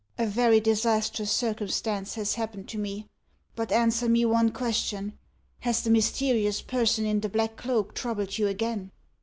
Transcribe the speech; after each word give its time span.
"A 0.17 0.25
very 0.25 0.59
disastrous 0.59 1.29
circumstance 1.29 2.15
has 2.15 2.33
happened 2.33 2.67
to 2.69 2.79
me. 2.79 3.07
But 3.55 3.71
answer 3.71 4.09
me 4.09 4.25
one 4.25 4.49
question: 4.51 5.15
Has 5.59 5.83
the 5.83 5.91
mysterious 5.91 6.59
person 6.59 7.05
in 7.05 7.19
the 7.19 7.29
black 7.29 7.55
cloak 7.55 7.93
troubled 7.93 8.39
you 8.39 8.47
again?" 8.47 8.89